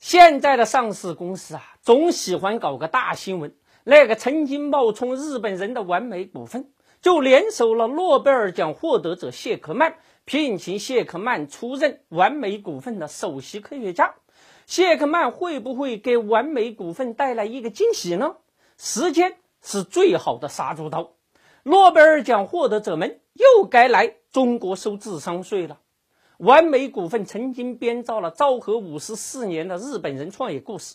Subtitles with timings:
[0.00, 3.54] 现在的上市公司啊，总喜欢搞个大新闻。
[3.82, 6.70] 那个曾经冒充日本人的完美股份，
[7.00, 14.14] 就联手了诺贝尔奖获得者谢克曼，聘请谢克曼出任完美股份的首席科学家。
[14.66, 18.36] 谢克曼会不会给完美股份带来一个惊喜呢？
[18.76, 21.14] 时间是最好的杀猪刀。
[21.64, 25.80] 诺贝尔奖获得者们又该来中国收智商税了。
[26.38, 30.94] 完美股份曾经编造了昭和五十四年的日本人创业故事。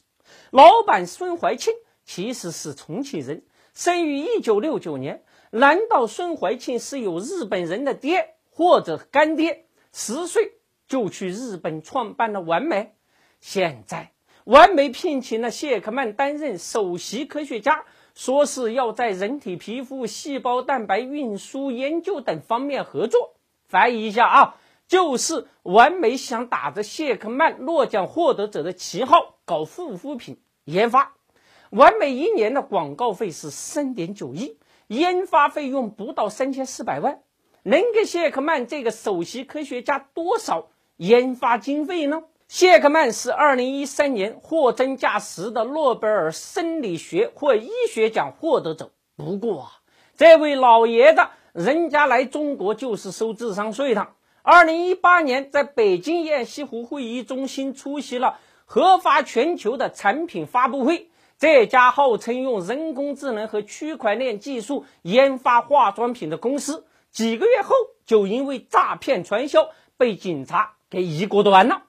[0.51, 1.73] 老板孙怀庆
[2.05, 3.43] 其实是重庆人，
[3.73, 5.23] 生于一九六九年。
[5.51, 9.65] 难道孙怀庆是有日本人的爹或者干爹？
[9.91, 10.53] 十岁
[10.87, 12.95] 就去日本创办了完美。
[13.41, 14.13] 现在
[14.45, 17.83] 完美聘请了谢克曼担任首席科学家，
[18.15, 23.33] 说是要在人体皮肤、细胞蛋白运输研究等方面合作。
[23.67, 24.55] 翻译一下啊。
[24.93, 31.13] 就是完美想打着谢克曼诺奖获得者的旗号搞护肤品研发，
[31.71, 37.21] 完美一年的广告费是三点九亿，研发费用不到三千四百万，
[37.63, 42.21] 能给谢克曼这个首席科学家多少研发经费呢？
[42.47, 48.91] 谢克曼是二零一三年货真价实的诺贝尔生理学或医学奖获得者。
[49.15, 49.71] 不过啊，
[50.15, 54.09] 这位老爷子人家来中国就是收智商税的。
[54.45, 61.09] 二零一八年，在北京雁西湖会议中心出席了合发全球的产品发布会。
[61.39, 67.73] 这家号称用人工智能和区块链技术研发化妆品的公司，几个月后
[68.05, 71.83] 就因为诈骗传销被警察给一锅端了。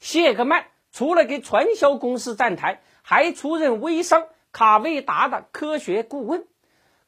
[0.00, 6.44] 谢克曼除了给传销公司站台，还出任微商卡维达的科学顾问。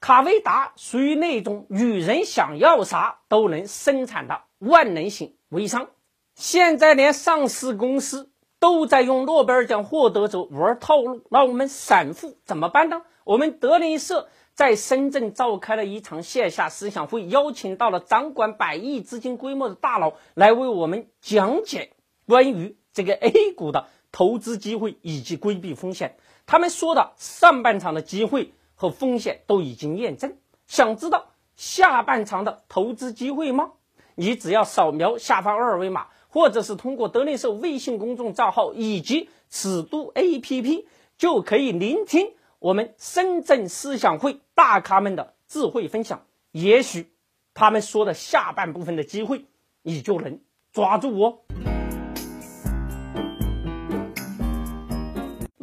[0.02, 4.42] 卡威达属于那种女人想要啥都能生产的。
[4.58, 5.90] 万能型微商，
[6.34, 13.02] 现在连上市公司都在用诺贝尔奖获得者玩套路，那我们散户怎么办呢？
[13.22, 21.92] 我们德林社在深圳召开了一场线下思想会，邀请到了掌管百亿资金规模的大佬来为我们讲解
[22.26, 26.16] 关于这个 A 股的投资机会以及规避风险。
[26.44, 28.52] 他们说的上半场的机会
[28.82, 33.74] 和风险都已经验证，想知道下半场的投资机会吗？
[34.16, 40.84] 你只要扫描下方二维码，或者是通过德林社微信公众账号以及尺度 APP，
[41.16, 46.24] 就可以聆听我们深圳思想会大咖们的智慧分享。
[46.50, 47.12] 也许
[47.54, 49.44] 他们说的下半部分的机会，
[49.82, 50.40] 你就能
[50.72, 51.38] 抓住哦。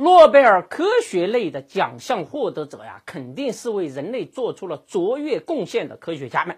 [0.01, 6.57] 诺贝尔科学类的奖项获得者呀，肯定是为人类做出了卓越贡献的科学家们。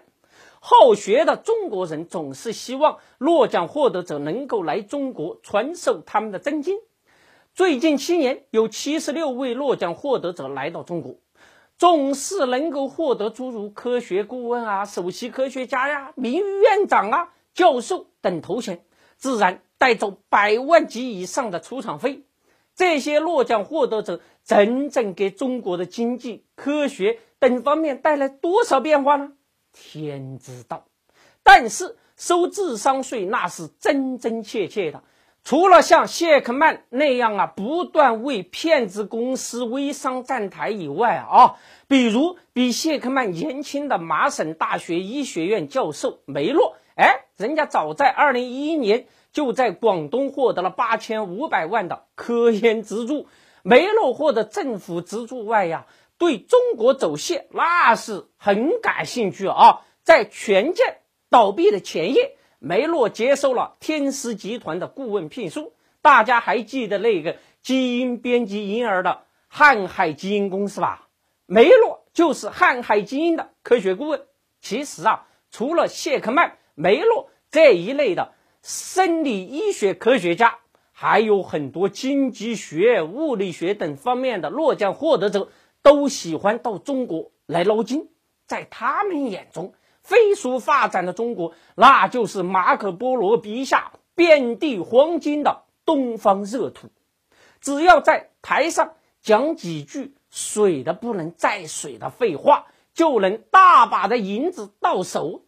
[0.60, 6.78] 好学的中国人总是希望诺奖获得者能够来中国传授他们的真经。
[7.52, 11.16] 最近七年，有七十六位诺奖获得者来到中国，
[11.76, 18.84] 总是能够获得诸如科学顾问啊、首席科学家呀、名誉院长啊、教授等头衔，
[19.16, 22.22] 自然带走百万级以上的出场费。
[22.82, 29.34] 这些诺奖获得者真正给中国的经济、科学等方面带来多少变化呢？
[29.72, 30.86] 天知道，
[31.44, 35.04] 但是收智商税那是真真切切的。
[35.44, 41.54] 除了像谢克曼那样啊，不断为骗子公司微商站台以外啊，
[41.86, 53.26] 比如比谢克曼年轻的麻省大学医学院教授梅洛，哎，人家早在二零一一年就在广东获得了八千五百万的科研资助。
[53.62, 55.86] 梅洛获得政府资助外呀。
[56.18, 59.80] 对中国走线那是很感兴趣啊！
[60.04, 60.98] 在权健
[61.30, 65.72] 倒闭的前夜，梅洛接受了天狮集团的顾问聘书。
[66.00, 69.22] 大家还记得那个基因编辑婴儿的
[69.52, 71.08] 瀚海基因公司吧？
[71.46, 74.22] 梅洛就是瀚海基因的科学顾问。
[74.60, 78.32] 其实啊，除了谢克曼、梅洛这一类的
[78.62, 80.58] 生理医学科学家，
[80.92, 85.50] 还有很多经济学、物理学等方面的诺奖获得者。
[85.84, 88.08] 都喜欢到中国来捞金，
[88.46, 96.88] 在他们眼中，飞速发展的中国，那就是马可波罗笔下遍地黄金的东方热土。
[97.60, 105.42] 只要在台上讲几句水的不能再水的废话，就能大把的银子到手。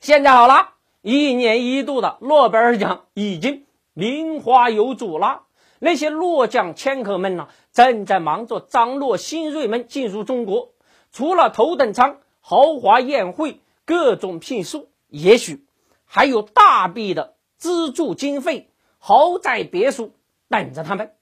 [0.00, 0.73] 现在好了，
[1.04, 5.42] 一年一度的诺贝尔奖已经名花有主了。
[5.78, 10.72] 那些诺奖千客们呢，正在忙着张罗新锐们进入中国。
[11.12, 15.66] 除了头等舱、豪华宴会、各种聘书，也许
[16.06, 20.14] 还有大笔的资助经费、豪宅别墅
[20.48, 21.12] 等着他们。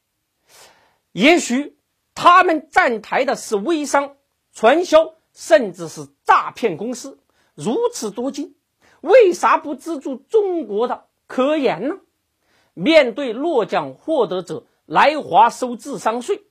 [1.11, 1.77] 也许
[2.15, 4.15] 他们站台的是微商、
[4.53, 7.19] 传销，甚至是诈骗公司，
[7.57, 8.55] 如此多金，
[9.03, 11.97] 为啥不资助中国的科研呢？
[12.75, 16.43] 面对诺奖获得者来华收智商税，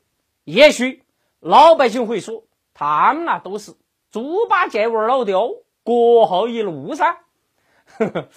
[0.43, 1.03] 也许
[1.39, 2.43] 老百姓会说，
[2.75, 3.73] 他们那都是
[4.11, 5.49] 猪八戒玩老刁，
[5.83, 7.21] 国号一路噻。
[7.97, 8.27] 呵呵，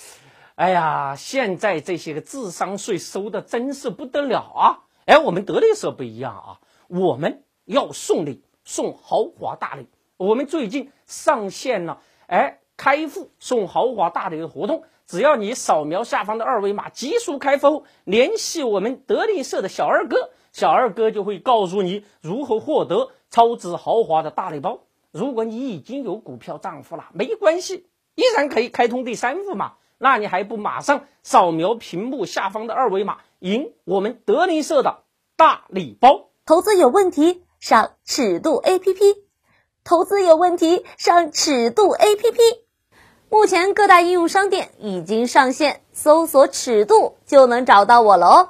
[0.55, 4.81] 哎呀，现在这些个智商税收的真是不得了啊！
[5.05, 9.89] 哎，我们德力社不一样啊，我们要送礼，送豪华大礼。
[10.17, 14.85] 我们最近上线了，哎，开户送豪华大礼的活动。
[15.07, 24.81] 只要你扫描下方的二维码，急速开封联系我们德林社的小二哥，小二哥就会告诉你如何获得超值豪华的大礼包。
[25.13, 29.75] 如果你已经有股票账户了，没关系，依然可以开通第三户嘛。
[29.99, 35.03] 那你还不马上扫描屏幕下方的二维码，赢我们德林社的
[35.37, 36.31] 大礼包？
[36.47, 39.17] 投资有问题，上尺度 APP；
[39.85, 42.64] 投资有问题，上尺度 APP。
[43.31, 48.49] 目前各大应用商店已经上线，搜索“尺度”就能找到我了哦。